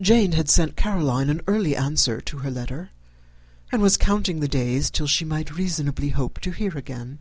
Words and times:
Jane 0.00 0.32
had 0.32 0.48
sent 0.48 0.74
Caroline 0.76 1.30
an 1.30 1.40
early 1.46 1.76
answer 1.76 2.20
to 2.20 2.38
her 2.38 2.50
letter, 2.50 2.90
and 3.70 3.80
was 3.80 3.96
counting 3.96 4.40
the 4.40 4.48
days 4.48 4.90
till 4.90 5.06
she 5.06 5.24
might 5.24 5.54
reasonably 5.56 6.08
hope 6.08 6.40
to 6.40 6.50
hear 6.50 6.76
again. 6.76 7.20